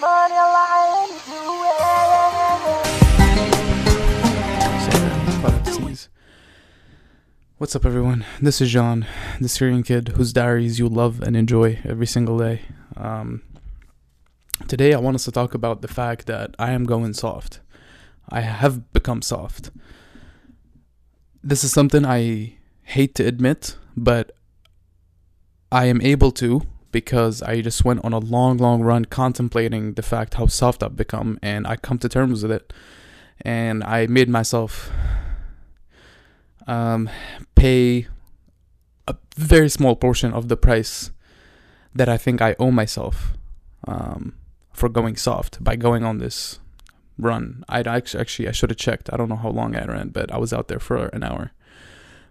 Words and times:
money 0.00 0.34
lying 0.34 1.20
What's 7.58 7.76
up, 7.76 7.84
everyone? 7.84 8.24
This 8.40 8.62
is 8.62 8.70
John, 8.70 9.04
the 9.38 9.46
Syrian 9.46 9.82
kid 9.82 10.08
whose 10.16 10.32
diaries 10.32 10.78
you 10.78 10.88
love 10.88 11.20
and 11.20 11.36
enjoy 11.36 11.78
every 11.84 12.06
single 12.06 12.38
day. 12.38 12.62
Um, 12.96 13.42
today, 14.66 14.94
I 14.94 14.98
want 14.98 15.16
us 15.16 15.24
to 15.26 15.30
talk 15.30 15.52
about 15.52 15.82
the 15.82 15.88
fact 15.88 16.24
that 16.24 16.54
I 16.58 16.70
am 16.70 16.84
going 16.84 17.12
soft. 17.12 17.60
I 18.30 18.40
have 18.40 18.94
become 18.94 19.20
soft. 19.20 19.70
This 21.44 21.62
is 21.62 21.70
something 21.70 22.06
I 22.06 22.54
hate 22.84 23.14
to 23.16 23.26
admit, 23.26 23.76
but 23.94 24.32
I 25.70 25.84
am 25.84 26.00
able 26.00 26.32
to 26.32 26.62
because 26.92 27.42
I 27.42 27.60
just 27.60 27.84
went 27.84 28.04
on 28.04 28.12
a 28.12 28.18
long, 28.18 28.58
long 28.58 28.82
run 28.82 29.04
contemplating 29.04 29.94
the 29.94 30.02
fact 30.02 30.34
how 30.34 30.46
soft 30.46 30.82
I've 30.82 30.96
become, 30.96 31.38
and 31.42 31.66
I 31.66 31.76
come 31.76 31.98
to 31.98 32.08
terms 32.08 32.42
with 32.42 32.52
it. 32.52 32.72
And 33.42 33.82
I 33.84 34.06
made 34.06 34.28
myself 34.28 34.90
um, 36.66 37.08
pay 37.54 38.06
a 39.08 39.16
very 39.36 39.68
small 39.68 39.96
portion 39.96 40.32
of 40.32 40.48
the 40.48 40.56
price 40.56 41.10
that 41.94 42.08
I 42.08 42.16
think 42.16 42.40
I 42.40 42.54
owe 42.58 42.70
myself 42.70 43.32
um, 43.88 44.34
for 44.72 44.88
going 44.88 45.16
soft 45.16 45.62
by 45.62 45.76
going 45.76 46.04
on 46.04 46.18
this 46.18 46.58
run. 47.18 47.64
Actually, 47.68 48.20
actually 48.20 48.48
I 48.48 48.52
should 48.52 48.70
have 48.70 48.78
checked. 48.78 49.10
I 49.12 49.16
don't 49.16 49.28
know 49.28 49.36
how 49.36 49.50
long 49.50 49.74
I 49.74 49.84
ran, 49.84 50.08
but 50.08 50.30
I 50.30 50.38
was 50.38 50.52
out 50.52 50.68
there 50.68 50.78
for 50.78 51.06
an 51.06 51.22
hour, 51.22 51.52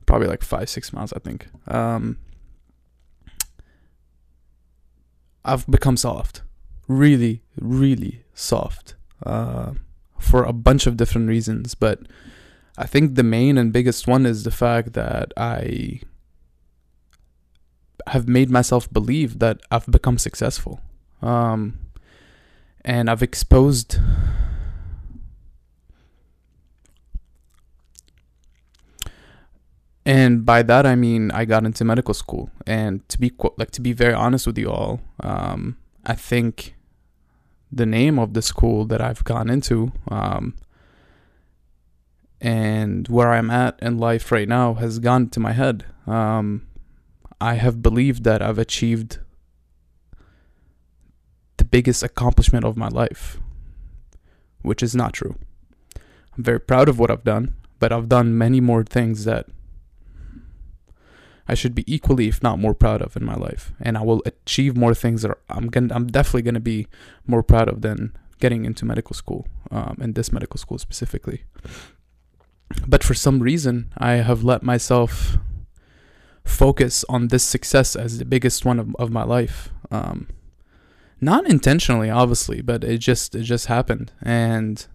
probably 0.05 0.27
like 0.27 0.43
five, 0.43 0.69
six 0.69 0.93
miles, 0.93 1.13
I 1.13 1.19
think. 1.19 1.47
Um, 1.67 2.17
I've 5.43 5.65
become 5.67 5.97
soft, 5.97 6.41
really, 6.87 7.43
really 7.59 8.23
soft, 8.33 8.95
uh, 9.25 9.73
for 10.17 10.43
a 10.43 10.53
bunch 10.53 10.87
of 10.87 10.97
different 10.97 11.27
reasons. 11.27 11.75
But 11.75 12.01
I 12.77 12.85
think 12.85 13.15
the 13.15 13.23
main 13.23 13.57
and 13.57 13.73
biggest 13.73 14.07
one 14.07 14.25
is 14.25 14.43
the 14.43 14.51
fact 14.51 14.93
that 14.93 15.33
I 15.37 16.01
have 18.07 18.27
made 18.27 18.49
myself 18.49 18.91
believe 18.91 19.39
that 19.39 19.59
I've 19.71 19.85
become 19.85 20.17
successful, 20.17 20.81
um, 21.21 21.79
and 22.83 23.09
I've 23.09 23.23
exposed. 23.23 23.99
And 30.05 30.45
by 30.45 30.63
that 30.63 30.85
I 30.85 30.95
mean 30.95 31.31
I 31.31 31.45
got 31.45 31.65
into 31.65 31.83
medical 31.83 32.13
school. 32.13 32.49
And 32.65 33.07
to 33.09 33.19
be 33.19 33.31
like 33.57 33.71
to 33.71 33.81
be 33.81 33.93
very 33.93 34.13
honest 34.13 34.47
with 34.47 34.57
you 34.57 34.69
all, 34.69 35.01
um, 35.21 35.77
I 36.05 36.15
think 36.15 36.75
the 37.71 37.85
name 37.85 38.17
of 38.17 38.33
the 38.33 38.41
school 38.41 38.85
that 38.85 39.01
I've 39.01 39.23
gone 39.23 39.49
into, 39.49 39.91
um, 40.09 40.55
and 42.41 43.07
where 43.07 43.31
I'm 43.31 43.51
at 43.51 43.77
in 43.81 43.97
life 43.97 44.31
right 44.31 44.47
now 44.47 44.75
has 44.75 44.99
gone 44.99 45.29
to 45.29 45.39
my 45.39 45.51
head. 45.51 45.85
Um, 46.07 46.67
I 47.41 47.55
have 47.55 47.81
believed 47.81 48.23
that 48.23 48.41
I've 48.41 48.57
achieved 48.57 49.19
the 51.57 51.65
biggest 51.65 52.01
accomplishment 52.03 52.65
of 52.65 52.77
my 52.77 52.87
life, 52.87 53.39
which 54.61 54.81
is 54.81 54.95
not 54.95 55.13
true. 55.13 55.35
I'm 56.37 56.43
very 56.43 56.59
proud 56.59 56.89
of 56.89 56.97
what 56.97 57.11
I've 57.11 57.23
done, 57.23 57.53
but 57.79 57.91
I've 57.91 58.09
done 58.09 58.37
many 58.37 58.59
more 58.61 58.83
things 58.83 59.25
that 59.25 59.47
I 61.49 61.55
should 61.55 61.73
be 61.73 61.83
equally, 61.93 62.27
if 62.27 62.43
not 62.43 62.59
more, 62.59 62.75
proud 62.75 63.01
of 63.01 63.17
in 63.17 63.25
my 63.25 63.35
life, 63.35 63.73
and 63.81 63.97
I 63.97 64.03
will 64.03 64.21
achieve 64.25 64.77
more 64.77 64.93
things 64.93 65.23
that 65.23 65.35
I'm 65.49 65.67
gonna, 65.67 65.93
I'm 65.95 66.05
definitely 66.07 66.43
gonna 66.43 66.59
be 66.59 66.87
more 67.25 67.41
proud 67.41 67.67
of 67.67 67.81
than 67.81 68.15
getting 68.39 68.65
into 68.65 68.85
medical 68.85 69.15
school, 69.15 69.47
um, 69.71 69.97
and 69.99 70.13
this 70.13 70.31
medical 70.31 70.59
school 70.59 70.77
specifically. 70.77 71.43
But 72.87 73.03
for 73.03 73.15
some 73.15 73.39
reason, 73.39 73.91
I 73.97 74.11
have 74.27 74.43
let 74.43 74.61
myself 74.61 75.37
focus 76.45 77.03
on 77.09 77.29
this 77.29 77.43
success 77.43 77.95
as 77.95 78.19
the 78.19 78.25
biggest 78.25 78.63
one 78.63 78.79
of, 78.79 78.95
of 78.97 79.09
my 79.11 79.23
life. 79.23 79.69
Um, 79.89 80.27
not 81.19 81.47
intentionally, 81.49 82.11
obviously, 82.11 82.61
but 82.61 82.83
it 82.83 82.99
just 82.99 83.33
it 83.33 83.43
just 83.43 83.65
happened, 83.65 84.11
and 84.21 84.85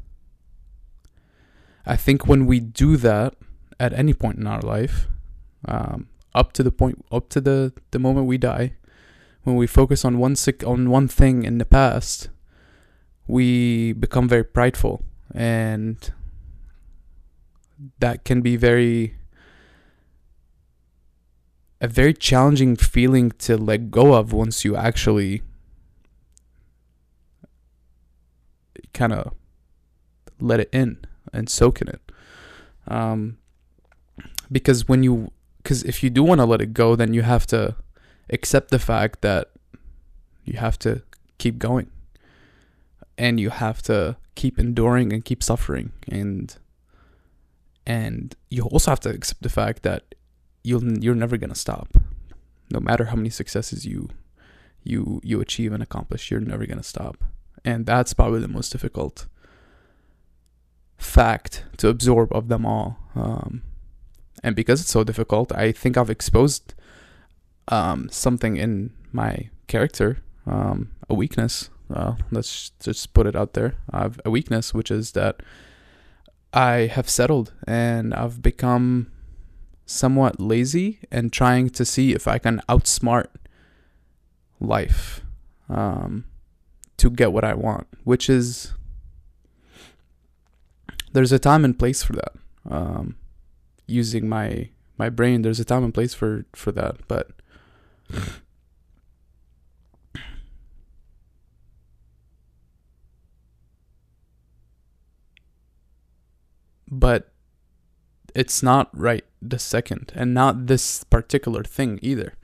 I 1.84 1.96
think 1.96 2.28
when 2.28 2.46
we 2.46 2.60
do 2.60 2.96
that 2.98 3.34
at 3.80 3.92
any 3.92 4.14
point 4.14 4.38
in 4.38 4.46
our 4.46 4.62
life, 4.62 5.08
um, 5.66 6.06
up 6.34 6.52
to 6.52 6.62
the 6.62 6.72
point 6.72 7.04
up 7.12 7.28
to 7.28 7.40
the 7.40 7.72
the 7.90 7.98
moment 7.98 8.26
we 8.26 8.38
die 8.38 8.74
when 9.44 9.56
we 9.56 9.66
focus 9.66 10.04
on 10.04 10.18
one 10.18 10.34
sick 10.34 10.64
on 10.66 10.90
one 10.90 11.06
thing 11.06 11.44
in 11.44 11.58
the 11.58 11.64
past 11.64 12.28
we 13.26 13.92
become 13.92 14.28
very 14.28 14.44
prideful. 14.44 15.04
And 15.34 16.10
that 17.98 18.24
can 18.24 18.40
be 18.40 18.56
very 18.56 19.16
a 21.80 21.88
very 21.88 22.14
challenging 22.14 22.76
feeling 22.76 23.30
to 23.32 23.56
let 23.56 23.90
go 23.90 24.14
of 24.14 24.32
once 24.32 24.64
you 24.64 24.76
actually 24.76 25.42
kind 28.94 29.12
of 29.12 29.34
let 30.40 30.60
it 30.60 30.70
in 30.72 31.04
and 31.32 31.48
soak 31.48 31.82
in 31.82 31.88
it. 31.88 32.00
Um, 32.86 33.38
because 34.50 34.88
when 34.88 35.02
you 35.02 35.32
because 35.64 35.82
if 35.82 36.02
you 36.02 36.10
do 36.10 36.22
want 36.22 36.40
to 36.40 36.44
let 36.44 36.60
it 36.60 36.74
go, 36.74 36.94
then 36.94 37.14
you 37.14 37.22
have 37.22 37.46
to 37.46 37.74
accept 38.28 38.70
the 38.70 38.78
fact 38.78 39.22
that 39.22 39.50
you 40.44 40.58
have 40.58 40.78
to 40.80 41.02
keep 41.38 41.58
going. 41.58 41.90
And 43.16 43.40
you 43.40 43.48
have 43.48 43.80
to 43.82 44.16
keep 44.34 44.58
enduring 44.58 45.12
and 45.12 45.24
keep 45.24 45.42
suffering. 45.42 45.92
And 46.06 46.54
and 47.86 48.34
you 48.50 48.64
also 48.64 48.90
have 48.90 49.00
to 49.00 49.10
accept 49.10 49.42
the 49.42 49.48
fact 49.48 49.82
that 49.84 50.14
you'll 50.62 50.98
you're 50.98 51.14
never 51.14 51.38
going 51.38 51.50
to 51.52 51.58
stop. 51.58 51.96
No 52.70 52.80
matter 52.80 53.06
how 53.06 53.16
many 53.16 53.30
successes 53.30 53.86
you 53.86 54.10
you 54.82 55.20
you 55.24 55.40
achieve 55.40 55.72
and 55.72 55.82
accomplish 55.82 56.30
you're 56.30 56.40
never 56.40 56.66
going 56.66 56.78
to 56.78 56.84
stop. 56.84 57.24
And 57.64 57.86
that's 57.86 58.12
probably 58.12 58.40
the 58.40 58.48
most 58.48 58.70
difficult 58.70 59.26
fact 60.98 61.64
to 61.78 61.88
absorb 61.88 62.34
of 62.34 62.48
them 62.48 62.66
all 62.66 62.98
um, 63.14 63.62
and 64.44 64.54
because 64.54 64.82
it's 64.82 64.90
so 64.90 65.02
difficult, 65.02 65.52
I 65.52 65.72
think 65.72 65.96
I've 65.96 66.10
exposed 66.10 66.74
um, 67.68 68.10
something 68.10 68.58
in 68.58 68.92
my 69.10 69.48
character, 69.68 70.18
um, 70.46 70.90
a 71.08 71.14
weakness. 71.14 71.70
Uh, 71.92 72.16
let's 72.30 72.70
just 72.78 73.14
put 73.14 73.26
it 73.26 73.34
out 73.34 73.54
there. 73.54 73.76
I 73.90 74.02
have 74.02 74.20
a 74.22 74.30
weakness, 74.30 74.74
which 74.74 74.90
is 74.90 75.12
that 75.12 75.42
I 76.52 76.90
have 76.92 77.08
settled 77.08 77.54
and 77.66 78.12
I've 78.12 78.42
become 78.42 79.10
somewhat 79.86 80.38
lazy 80.38 81.00
and 81.10 81.32
trying 81.32 81.70
to 81.70 81.84
see 81.86 82.12
if 82.12 82.28
I 82.28 82.36
can 82.36 82.60
outsmart 82.68 83.28
life 84.60 85.22
um, 85.70 86.24
to 86.98 87.08
get 87.08 87.32
what 87.32 87.44
I 87.44 87.54
want, 87.54 87.86
which 88.04 88.28
is 88.28 88.74
there's 91.14 91.32
a 91.32 91.38
time 91.38 91.64
and 91.64 91.78
place 91.78 92.02
for 92.02 92.12
that. 92.12 92.32
Um, 92.68 93.16
using 93.86 94.28
my 94.28 94.68
my 94.96 95.08
brain. 95.08 95.42
There's 95.42 95.60
a 95.60 95.64
time 95.64 95.84
and 95.84 95.94
place 95.94 96.14
for 96.14 96.46
for 96.54 96.72
that, 96.72 97.06
but 97.08 97.30
but 106.90 107.32
it's 108.34 108.62
not 108.62 108.88
right 108.92 109.24
the 109.40 109.58
second 109.58 110.12
and 110.14 110.32
not 110.34 110.66
this 110.66 111.04
particular 111.04 111.62
thing 111.62 111.98
either 112.02 112.34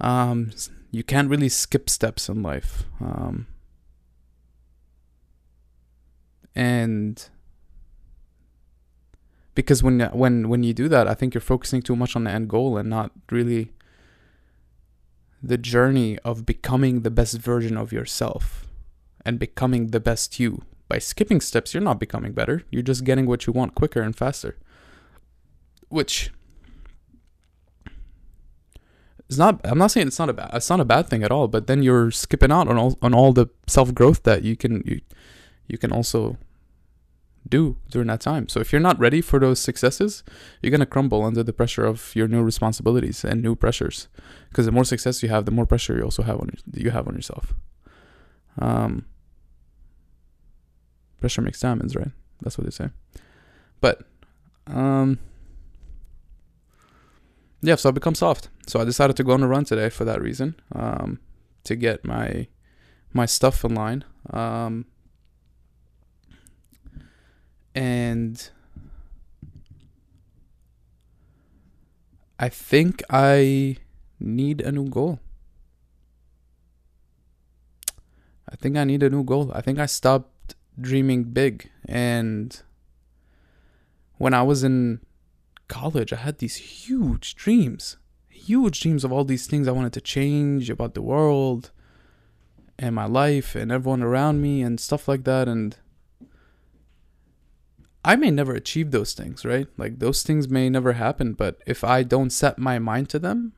um 0.00 0.50
you 0.90 1.02
can't 1.02 1.30
really 1.30 1.48
skip 1.48 1.88
steps 1.90 2.28
in 2.28 2.42
life 2.42 2.84
um 3.00 3.46
and 6.54 7.28
because 9.54 9.82
when 9.82 10.00
when 10.12 10.48
when 10.48 10.62
you 10.62 10.74
do 10.74 10.88
that, 10.88 11.06
I 11.06 11.14
think 11.14 11.34
you're 11.34 11.40
focusing 11.40 11.82
too 11.82 11.96
much 11.96 12.16
on 12.16 12.24
the 12.24 12.30
end 12.30 12.48
goal 12.48 12.76
and 12.76 12.90
not 12.90 13.12
really 13.30 13.72
the 15.42 15.58
journey 15.58 16.18
of 16.20 16.46
becoming 16.46 17.02
the 17.02 17.10
best 17.10 17.38
version 17.38 17.76
of 17.76 17.92
yourself 17.92 18.66
and 19.24 19.38
becoming 19.38 19.88
the 19.88 20.00
best 20.00 20.40
you. 20.40 20.62
By 20.88 20.98
skipping 20.98 21.40
steps, 21.40 21.72
you're 21.72 21.82
not 21.82 22.00
becoming 22.00 22.32
better. 22.32 22.62
You're 22.70 22.82
just 22.82 23.04
getting 23.04 23.26
what 23.26 23.46
you 23.46 23.52
want 23.52 23.74
quicker 23.74 24.02
and 24.02 24.14
faster. 24.14 24.56
Which 25.88 26.30
is 29.28 29.38
not 29.38 29.60
I'm 29.64 29.78
not 29.78 29.90
saying 29.90 30.08
it's 30.08 30.18
not 30.18 30.28
a 30.28 30.34
bad 30.34 30.50
it's 30.52 30.70
not 30.70 30.80
a 30.80 30.84
bad 30.84 31.08
thing 31.08 31.22
at 31.22 31.30
all, 31.30 31.48
but 31.48 31.66
then 31.66 31.82
you're 31.82 32.10
skipping 32.10 32.52
out 32.52 32.68
on 32.68 32.76
all 32.76 32.98
on 33.00 33.14
all 33.14 33.32
the 33.32 33.46
self 33.66 33.94
growth 33.94 34.24
that 34.24 34.42
you 34.42 34.56
can 34.56 34.82
you, 34.84 35.00
you 35.68 35.78
can 35.78 35.92
also 35.92 36.36
do 37.48 37.76
during 37.90 38.08
that 38.08 38.20
time. 38.20 38.48
So 38.48 38.60
if 38.60 38.72
you're 38.72 38.80
not 38.80 38.98
ready 38.98 39.20
for 39.20 39.38
those 39.38 39.60
successes, 39.60 40.24
you're 40.60 40.70
going 40.70 40.80
to 40.80 40.86
crumble 40.86 41.22
under 41.22 41.42
the 41.42 41.52
pressure 41.52 41.84
of 41.84 42.14
your 42.14 42.28
new 42.28 42.42
responsibilities 42.42 43.24
and 43.24 43.42
new 43.42 43.54
pressures. 43.54 44.08
Because 44.48 44.66
the 44.66 44.72
more 44.72 44.84
success 44.84 45.22
you 45.22 45.28
have, 45.28 45.44
the 45.44 45.50
more 45.50 45.66
pressure 45.66 45.96
you 45.96 46.02
also 46.02 46.22
have 46.22 46.40
on 46.40 46.50
you 46.72 46.90
have 46.90 47.06
on 47.06 47.14
yourself. 47.14 47.54
Um, 48.58 49.06
pressure 51.20 51.42
makes 51.42 51.60
diamonds, 51.60 51.94
right? 51.96 52.10
That's 52.40 52.56
what 52.58 52.64
they 52.64 52.70
say. 52.70 52.90
But 53.80 54.02
um 54.66 55.18
yeah, 57.64 57.76
so 57.76 57.88
I 57.88 57.92
become 57.92 58.14
soft. 58.14 58.50
So 58.66 58.80
I 58.80 58.84
decided 58.84 59.16
to 59.16 59.24
go 59.24 59.32
on 59.32 59.42
a 59.42 59.48
run 59.48 59.64
today 59.64 59.88
for 59.88 60.04
that 60.04 60.20
reason, 60.20 60.54
um, 60.74 61.20
to 61.64 61.74
get 61.74 62.04
my 62.04 62.46
my 63.12 63.26
stuff 63.26 63.64
in 63.64 63.74
line. 63.74 64.04
Um, 64.30 64.86
and 67.74 68.50
I 72.38 72.48
think 72.48 73.02
I 73.10 73.78
need 74.20 74.60
a 74.60 74.72
new 74.72 74.88
goal. 74.88 75.20
I 78.48 78.56
think 78.56 78.76
I 78.76 78.84
need 78.84 79.02
a 79.02 79.10
new 79.10 79.24
goal. 79.24 79.50
I 79.54 79.60
think 79.60 79.78
I 79.78 79.86
stopped 79.86 80.54
dreaming 80.80 81.24
big. 81.24 81.70
And 81.86 82.60
when 84.18 84.34
I 84.34 84.42
was 84.42 84.62
in 84.62 85.00
college, 85.68 86.12
I 86.12 86.16
had 86.16 86.38
these 86.38 86.56
huge 86.56 87.34
dreams, 87.34 87.96
huge 88.28 88.80
dreams 88.80 89.04
of 89.04 89.12
all 89.12 89.24
these 89.24 89.46
things 89.46 89.66
I 89.66 89.72
wanted 89.72 89.92
to 89.94 90.00
change 90.00 90.70
about 90.70 90.94
the 90.94 91.02
world 91.02 91.70
and 92.78 92.94
my 92.94 93.06
life 93.06 93.54
and 93.54 93.72
everyone 93.72 94.02
around 94.02 94.40
me 94.40 94.62
and 94.62 94.78
stuff 94.78 95.08
like 95.08 95.24
that. 95.24 95.48
And 95.48 95.76
I 98.04 98.16
may 98.16 98.30
never 98.30 98.54
achieve 98.54 98.90
those 98.90 99.14
things, 99.14 99.44
right? 99.46 99.66
Like 99.78 99.98
those 99.98 100.22
things 100.22 100.48
may 100.48 100.68
never 100.68 100.92
happen, 100.92 101.32
but 101.32 101.62
if 101.66 101.82
I 101.82 102.02
don't 102.02 102.30
set 102.30 102.58
my 102.58 102.78
mind 102.78 103.08
to 103.10 103.18
them, 103.18 103.54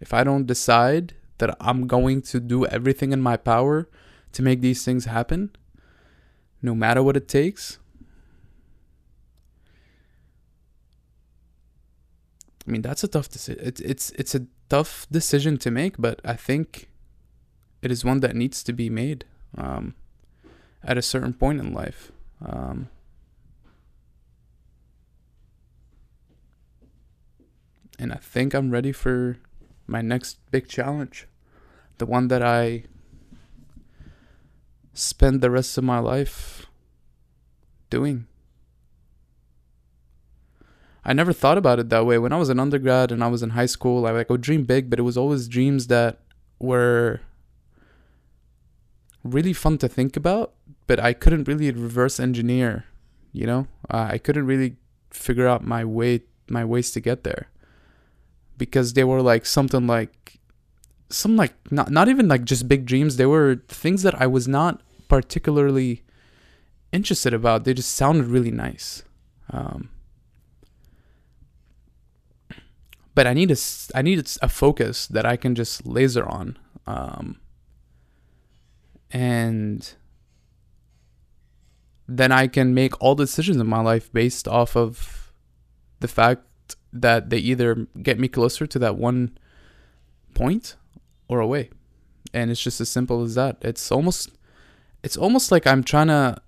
if 0.00 0.14
I 0.14 0.24
don't 0.24 0.46
decide 0.46 1.14
that 1.36 1.54
I'm 1.60 1.86
going 1.86 2.22
to 2.22 2.40
do 2.40 2.64
everything 2.66 3.12
in 3.12 3.20
my 3.20 3.36
power 3.36 3.88
to 4.32 4.42
make 4.42 4.62
these 4.62 4.82
things 4.82 5.04
happen, 5.04 5.54
no 6.62 6.74
matter 6.74 7.02
what 7.02 7.16
it 7.16 7.28
takes, 7.28 7.78
I 12.66 12.70
mean 12.70 12.82
that's 12.82 13.04
a 13.04 13.08
tough 13.08 13.28
decision. 13.28 13.62
It's 13.62 13.80
it's 13.80 14.10
it's 14.10 14.34
a 14.34 14.46
tough 14.70 15.06
decision 15.10 15.58
to 15.58 15.70
make, 15.70 15.96
but 15.98 16.20
I 16.24 16.34
think 16.34 16.88
it 17.82 17.90
is 17.90 18.02
one 18.02 18.20
that 18.20 18.34
needs 18.34 18.62
to 18.62 18.72
be 18.72 18.88
made 18.88 19.24
um, 19.58 19.94
at 20.82 20.98
a 20.98 21.02
certain 21.02 21.32
point 21.32 21.60
in 21.60 21.72
life. 21.72 22.12
Um, 22.44 22.88
and 27.98 28.12
I 28.12 28.16
think 28.16 28.54
I'm 28.54 28.70
ready 28.70 28.92
for 28.92 29.36
my 29.86 30.00
next 30.00 30.38
big 30.50 30.68
challenge, 30.68 31.26
the 31.98 32.06
one 32.06 32.28
that 32.28 32.42
I 32.42 32.84
spend 34.94 35.40
the 35.40 35.50
rest 35.50 35.76
of 35.76 35.84
my 35.84 35.98
life 35.98 36.66
doing. 37.90 38.26
I 41.04 41.12
never 41.12 41.32
thought 41.32 41.58
about 41.58 41.78
it 41.78 41.88
that 41.88 42.06
way. 42.06 42.18
When 42.18 42.32
I 42.32 42.36
was 42.36 42.50
an 42.50 42.60
undergrad 42.60 43.10
and 43.10 43.24
I 43.24 43.28
was 43.28 43.42
in 43.42 43.50
high 43.50 43.66
school, 43.66 44.06
I 44.06 44.10
like 44.10 44.30
would 44.30 44.42
dream 44.42 44.64
big, 44.64 44.90
but 44.90 44.98
it 44.98 45.02
was 45.02 45.16
always 45.16 45.48
dreams 45.48 45.86
that 45.86 46.20
were 46.58 47.20
really 49.30 49.52
fun 49.52 49.78
to 49.78 49.88
think 49.88 50.16
about, 50.16 50.52
but 50.86 51.00
I 51.00 51.12
couldn't 51.12 51.48
really 51.48 51.70
reverse 51.70 52.20
engineer. 52.20 52.84
You 53.32 53.46
know, 53.46 53.66
uh, 53.88 54.08
I 54.10 54.18
couldn't 54.18 54.46
really 54.46 54.76
figure 55.10 55.46
out 55.46 55.64
my 55.64 55.84
way, 55.84 56.22
my 56.48 56.64
ways 56.64 56.90
to 56.92 57.00
get 57.00 57.22
there, 57.24 57.48
because 58.58 58.94
they 58.94 59.04
were 59.04 59.22
like 59.22 59.46
something 59.46 59.86
like, 59.86 60.38
some 61.08 61.36
like 61.36 61.54
not 61.72 61.90
not 61.90 62.08
even 62.08 62.28
like 62.28 62.44
just 62.44 62.68
big 62.68 62.86
dreams. 62.86 63.16
They 63.16 63.26
were 63.26 63.62
things 63.68 64.02
that 64.02 64.20
I 64.20 64.26
was 64.26 64.46
not 64.46 64.80
particularly 65.08 66.02
interested 66.92 67.34
about. 67.34 67.64
They 67.64 67.74
just 67.74 67.92
sounded 67.94 68.26
really 68.26 68.50
nice. 68.52 69.02
Um, 69.50 69.90
but 73.14 73.26
I 73.26 73.34
need 73.34 73.50
a 73.50 73.56
I 73.94 74.02
need 74.02 74.26
a 74.40 74.48
focus 74.48 75.06
that 75.08 75.26
I 75.26 75.36
can 75.36 75.54
just 75.54 75.86
laser 75.86 76.24
on, 76.24 76.58
um, 76.86 77.40
and 79.10 79.94
then 82.08 82.32
I 82.32 82.46
can 82.46 82.74
make 82.74 83.00
all 83.00 83.14
decisions 83.14 83.56
in 83.58 83.66
my 83.66 83.80
life 83.80 84.12
based 84.12 84.48
off 84.48 84.76
of 84.76 85.32
the 86.00 86.08
fact 86.08 86.76
that 86.92 87.30
they 87.30 87.38
either 87.38 87.86
get 88.02 88.18
me 88.18 88.28
closer 88.28 88.66
to 88.66 88.78
that 88.80 88.96
one 88.96 89.38
point 90.34 90.76
or 91.28 91.40
away, 91.40 91.70
and 92.34 92.50
it's 92.50 92.62
just 92.62 92.80
as 92.80 92.88
simple 92.88 93.22
as 93.22 93.34
that. 93.36 93.58
It's 93.60 93.92
almost 93.92 94.30
it's 95.02 95.16
almost 95.16 95.50
like 95.52 95.66
I'm 95.66 95.82
trying 95.82 96.08
to 96.08 96.42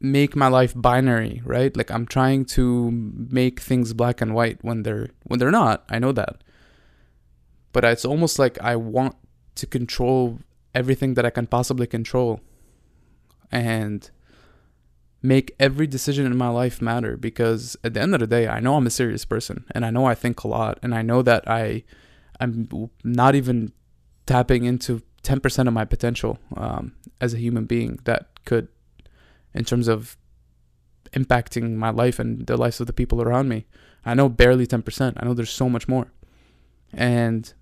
make 0.00 0.36
my 0.36 0.48
life 0.48 0.72
binary, 0.76 1.42
right? 1.44 1.76
Like 1.76 1.90
I'm 1.90 2.06
trying 2.06 2.44
to 2.56 2.90
make 2.90 3.60
things 3.60 3.92
black 3.92 4.20
and 4.20 4.34
white 4.34 4.62
when 4.62 4.82
they're 4.82 5.08
when 5.24 5.38
they're 5.38 5.50
not. 5.50 5.84
I 5.88 5.98
know 5.98 6.12
that. 6.12 6.42
But 7.72 7.84
it's 7.84 8.04
almost 8.04 8.38
like 8.38 8.58
I 8.60 8.76
want 8.76 9.16
to 9.56 9.66
control 9.66 10.38
everything 10.74 11.14
that 11.14 11.26
I 11.26 11.30
can 11.30 11.46
possibly 11.46 11.86
control 11.86 12.40
and 13.50 14.10
make 15.22 15.54
every 15.58 15.86
decision 15.86 16.26
in 16.26 16.36
my 16.36 16.48
life 16.48 16.80
matter 16.80 17.16
because 17.16 17.76
at 17.82 17.94
the 17.94 18.00
end 18.00 18.14
of 18.14 18.20
the 18.20 18.26
day, 18.26 18.46
I 18.46 18.60
know 18.60 18.76
I'm 18.76 18.86
a 18.86 18.90
serious 18.90 19.24
person 19.24 19.64
and 19.72 19.84
I 19.84 19.90
know 19.90 20.04
I 20.04 20.14
think 20.14 20.44
a 20.44 20.48
lot 20.48 20.78
and 20.82 20.94
I 20.94 21.02
know 21.02 21.22
that 21.22 21.48
I 21.48 21.84
I'm 22.38 22.68
not 23.02 23.34
even 23.34 23.72
tapping 24.26 24.64
into 24.64 25.02
10% 25.22 25.66
of 25.66 25.72
my 25.72 25.84
potential 25.84 26.38
um, 26.56 26.94
as 27.20 27.32
a 27.32 27.38
human 27.38 27.64
being 27.64 27.98
that 28.04 28.44
could 28.44 28.68
in 29.54 29.64
terms 29.64 29.88
of 29.88 30.16
impacting 31.12 31.76
my 31.76 31.90
life 31.90 32.18
and 32.18 32.46
the 32.46 32.56
lives 32.56 32.80
of 32.80 32.86
the 32.86 32.92
people 32.92 33.22
around 33.22 33.48
me. 33.48 33.66
I 34.04 34.14
know 34.14 34.28
barely 34.28 34.66
10%. 34.66 35.14
I 35.16 35.24
know 35.24 35.34
there's 35.34 35.50
so 35.50 35.68
much 35.68 35.88
more. 35.88 36.12
And 36.92 37.52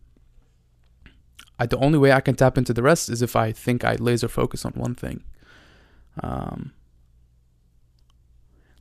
I, 1.58 1.66
the 1.66 1.78
only 1.78 1.98
way 1.98 2.12
I 2.12 2.20
can 2.20 2.34
tap 2.34 2.58
into 2.58 2.72
the 2.72 2.82
rest 2.82 3.08
is 3.08 3.22
if 3.22 3.36
I 3.36 3.52
think 3.52 3.84
I 3.84 3.94
laser 3.94 4.28
focus 4.28 4.64
on 4.64 4.72
one 4.72 4.94
thing. 4.94 5.22
Um, 6.22 6.72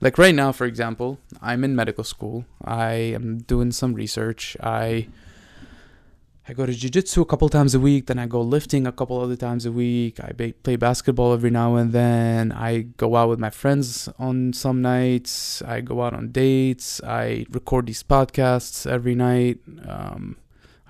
like 0.01 0.17
right 0.17 0.35
now, 0.35 0.51
for 0.51 0.65
example, 0.65 1.19
I'm 1.41 1.63
in 1.63 1.75
medical 1.75 2.03
school. 2.03 2.45
I 2.63 2.93
am 2.93 3.37
doing 3.39 3.71
some 3.71 3.93
research. 3.93 4.57
I 4.61 5.07
I 6.45 6.51
go 6.51 6.65
to 6.65 6.73
jiu-jitsu 6.73 7.21
a 7.21 7.25
couple 7.25 7.47
times 7.47 7.73
a 7.73 7.79
week, 7.79 8.07
then 8.07 8.19
I 8.19 8.25
go 8.25 8.41
lifting 8.41 8.85
a 8.85 8.91
couple 8.91 9.17
other 9.21 9.37
times 9.37 9.65
a 9.65 9.71
week. 9.71 10.19
I 10.19 10.33
ba- 10.33 10.53
play 10.61 10.75
basketball 10.75 11.31
every 11.31 11.49
now 11.49 11.75
and 11.75 11.93
then. 11.93 12.51
I 12.51 12.81
go 12.97 13.15
out 13.15 13.29
with 13.29 13.39
my 13.39 13.49
friends 13.49 14.09
on 14.19 14.51
some 14.51 14.81
nights. 14.81 15.61
I 15.61 15.79
go 15.79 16.01
out 16.01 16.13
on 16.13 16.33
dates. 16.33 17.01
I 17.01 17.45
record 17.49 17.85
these 17.85 18.03
podcasts 18.03 18.85
every 18.85 19.15
night. 19.15 19.59
Um, 19.87 20.35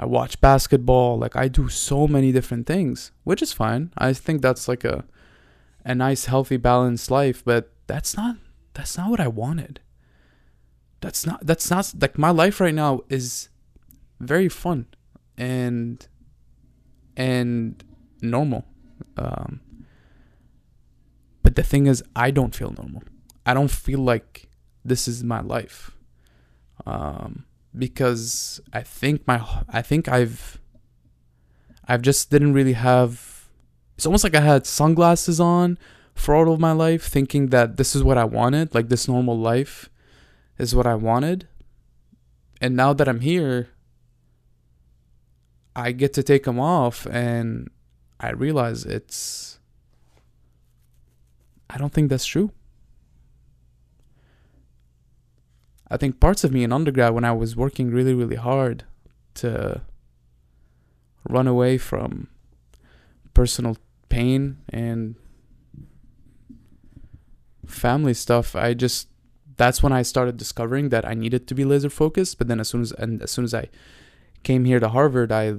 I 0.03 0.05
watch 0.05 0.41
basketball. 0.41 1.17
Like 1.17 1.37
I 1.37 1.47
do 1.47 1.69
so 1.69 2.09
many 2.09 2.33
different 2.33 2.67
things, 2.67 3.13
which 3.23 3.41
is 3.41 3.53
fine. 3.53 3.93
I 3.97 4.11
think 4.11 4.41
that's 4.41 4.67
like 4.67 4.83
a 4.83 5.05
a 5.85 5.95
nice, 5.95 6.25
healthy, 6.25 6.57
balanced 6.57 7.09
life. 7.09 7.41
But 7.45 7.71
that's 7.87 8.17
not 8.17 8.35
that's 8.73 8.97
not 8.97 9.09
what 9.09 9.21
I 9.21 9.29
wanted. 9.29 9.79
That's 10.99 11.25
not 11.25 11.47
that's 11.47 11.71
not 11.71 11.93
like 12.01 12.17
my 12.17 12.31
life 12.31 12.59
right 12.59 12.75
now 12.75 13.03
is 13.07 13.47
very 14.19 14.49
fun 14.49 14.87
and 15.37 16.05
and 17.15 17.81
normal. 18.21 18.65
Um, 19.15 19.61
but 21.43 21.55
the 21.55 21.63
thing 21.63 21.87
is, 21.87 22.03
I 22.13 22.29
don't 22.31 22.53
feel 22.53 22.71
normal. 22.71 23.03
I 23.45 23.53
don't 23.53 23.71
feel 23.71 23.99
like 23.99 24.49
this 24.83 25.07
is 25.07 25.23
my 25.23 25.39
life. 25.39 25.91
Um, 26.85 27.45
because 27.77 28.61
I 28.71 28.81
think 28.81 29.27
my 29.27 29.43
I 29.69 29.81
think 29.81 30.07
I've 30.07 30.59
I've 31.87 32.01
just 32.01 32.29
didn't 32.29 32.53
really 32.53 32.73
have. 32.73 33.49
It's 33.95 34.05
almost 34.05 34.23
like 34.23 34.35
I 34.35 34.41
had 34.41 34.65
sunglasses 34.65 35.39
on 35.39 35.77
for 36.15 36.35
all 36.35 36.51
of 36.51 36.59
my 36.59 36.71
life, 36.71 37.05
thinking 37.05 37.47
that 37.47 37.77
this 37.77 37.95
is 37.95 38.03
what 38.03 38.17
I 38.17 38.23
wanted, 38.23 38.73
like 38.73 38.89
this 38.89 39.07
normal 39.07 39.37
life 39.37 39.89
is 40.57 40.75
what 40.75 40.87
I 40.87 40.95
wanted. 40.95 41.47
And 42.61 42.75
now 42.75 42.93
that 42.93 43.07
I'm 43.07 43.19
here, 43.19 43.69
I 45.75 45.91
get 45.91 46.13
to 46.13 46.23
take 46.23 46.43
them 46.43 46.59
off 46.59 47.05
and 47.07 47.69
I 48.19 48.31
realize 48.31 48.85
it's 48.85 49.59
I 51.69 51.77
don't 51.77 51.91
think 51.91 52.09
that's 52.09 52.25
true. 52.25 52.51
I 55.93 55.97
think 55.97 56.19
parts 56.19 56.43
of 56.43 56.51
me 56.51 56.63
in 56.63 56.73
undergrad 56.73 57.13
when 57.13 57.23
I 57.23 57.33
was 57.33 57.55
working 57.55 57.91
really 57.91 58.15
really 58.15 58.35
hard 58.35 58.83
to 59.35 59.81
run 61.29 61.47
away 61.47 61.77
from 61.77 62.29
personal 63.35 63.77
pain 64.09 64.57
and 64.69 65.15
family 67.67 68.15
stuff, 68.15 68.55
I 68.55 68.73
just 68.73 69.07
that's 69.55 69.83
when 69.83 69.93
I 69.93 70.01
started 70.01 70.35
discovering 70.37 70.89
that 70.89 71.07
I 71.07 71.13
needed 71.13 71.47
to 71.47 71.53
be 71.53 71.63
laser 71.63 71.91
focused, 71.91 72.39
but 72.39 72.47
then 72.47 72.59
as 72.59 72.69
soon 72.69 72.81
as 72.81 72.91
and 72.93 73.21
as 73.21 73.29
soon 73.29 73.45
as 73.45 73.53
I 73.53 73.69
came 74.41 74.65
here 74.65 74.79
to 74.79 74.89
Harvard, 74.89 75.31
I 75.31 75.53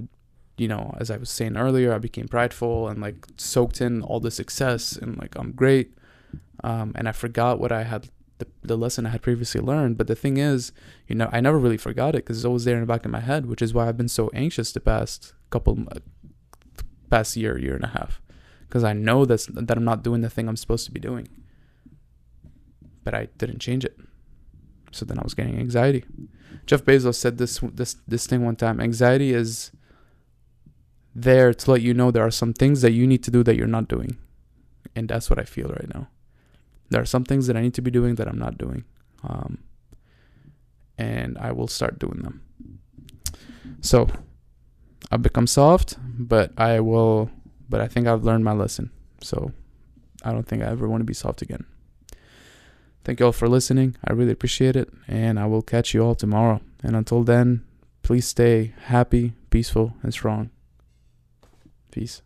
you 0.56 0.66
know, 0.66 0.96
as 0.98 1.12
I 1.12 1.16
was 1.16 1.30
saying 1.30 1.56
earlier, 1.56 1.92
I 1.94 1.98
became 1.98 2.26
prideful 2.26 2.88
and 2.88 3.00
like 3.00 3.24
soaked 3.36 3.80
in 3.80 4.02
all 4.02 4.18
the 4.18 4.32
success 4.32 4.96
and 4.96 5.16
like 5.16 5.36
I'm 5.36 5.52
great. 5.52 5.96
Um, 6.64 6.92
and 6.96 7.08
I 7.08 7.12
forgot 7.12 7.60
what 7.60 7.70
I 7.70 7.84
had 7.84 8.08
the, 8.44 8.68
the 8.68 8.76
lesson 8.76 9.06
I 9.06 9.10
had 9.10 9.22
previously 9.22 9.60
learned. 9.60 9.96
But 9.96 10.06
the 10.06 10.14
thing 10.14 10.36
is, 10.36 10.72
you 11.08 11.14
know, 11.14 11.28
I 11.32 11.40
never 11.40 11.58
really 11.58 11.76
forgot 11.76 12.14
it 12.14 12.24
because 12.24 12.38
it's 12.38 12.44
always 12.44 12.64
there 12.64 12.74
in 12.74 12.80
the 12.80 12.86
back 12.86 13.04
of 13.04 13.10
my 13.10 13.20
head, 13.20 13.46
which 13.46 13.62
is 13.62 13.74
why 13.74 13.88
I've 13.88 13.96
been 13.96 14.08
so 14.08 14.30
anxious 14.34 14.72
the 14.72 14.80
past 14.80 15.34
couple, 15.50 15.78
uh, 15.90 16.00
past 17.10 17.36
year, 17.36 17.58
year 17.58 17.74
and 17.74 17.84
a 17.84 17.88
half, 17.88 18.20
because 18.60 18.84
I 18.84 18.92
know 18.92 19.24
that's 19.24 19.46
that 19.46 19.76
I'm 19.76 19.84
not 19.84 20.02
doing 20.02 20.20
the 20.20 20.30
thing 20.30 20.48
I'm 20.48 20.56
supposed 20.56 20.86
to 20.86 20.92
be 20.92 21.00
doing. 21.00 21.28
But 23.02 23.14
I 23.14 23.28
didn't 23.36 23.58
change 23.58 23.84
it, 23.84 23.98
so 24.90 25.04
then 25.04 25.18
I 25.18 25.22
was 25.22 25.34
getting 25.34 25.58
anxiety. 25.58 26.04
Jeff 26.64 26.84
Bezos 26.84 27.16
said 27.16 27.36
this 27.36 27.58
this 27.58 27.96
this 28.08 28.26
thing 28.26 28.44
one 28.44 28.56
time. 28.56 28.80
Anxiety 28.80 29.32
is 29.34 29.70
there 31.14 31.52
to 31.52 31.70
let 31.70 31.82
you 31.82 31.92
know 31.92 32.10
there 32.10 32.26
are 32.26 32.30
some 32.30 32.54
things 32.54 32.80
that 32.80 32.92
you 32.92 33.06
need 33.06 33.22
to 33.24 33.30
do 33.30 33.42
that 33.42 33.56
you're 33.56 33.66
not 33.66 33.88
doing, 33.88 34.16
and 34.96 35.08
that's 35.08 35.28
what 35.28 35.38
I 35.38 35.44
feel 35.44 35.68
right 35.68 35.92
now 35.92 36.08
there 36.90 37.00
are 37.00 37.06
some 37.06 37.24
things 37.24 37.46
that 37.46 37.56
I 37.56 37.62
need 37.62 37.74
to 37.74 37.82
be 37.82 37.90
doing 37.90 38.16
that 38.16 38.28
I'm 38.28 38.38
not 38.38 38.58
doing. 38.58 38.84
Um, 39.22 39.58
and 40.98 41.38
I 41.38 41.52
will 41.52 41.68
start 41.68 41.98
doing 41.98 42.20
them. 42.22 42.42
So 43.80 44.08
I've 45.10 45.22
become 45.22 45.46
soft, 45.46 45.96
but 46.00 46.52
I 46.58 46.80
will, 46.80 47.30
but 47.68 47.80
I 47.80 47.88
think 47.88 48.06
I've 48.06 48.24
learned 48.24 48.44
my 48.44 48.52
lesson. 48.52 48.90
So 49.20 49.52
I 50.22 50.32
don't 50.32 50.46
think 50.46 50.62
I 50.62 50.66
ever 50.66 50.88
want 50.88 51.00
to 51.00 51.04
be 51.04 51.14
soft 51.14 51.42
again. 51.42 51.64
Thank 53.04 53.20
you 53.20 53.26
all 53.26 53.32
for 53.32 53.48
listening. 53.48 53.96
I 54.04 54.12
really 54.12 54.32
appreciate 54.32 54.76
it. 54.76 54.90
And 55.06 55.38
I 55.38 55.46
will 55.46 55.62
catch 55.62 55.92
you 55.92 56.02
all 56.02 56.14
tomorrow. 56.14 56.60
And 56.82 56.96
until 56.96 57.22
then, 57.22 57.64
please 58.02 58.26
stay 58.26 58.74
happy, 58.84 59.34
peaceful, 59.50 59.94
and 60.02 60.12
strong. 60.12 60.50
Peace. 61.90 62.22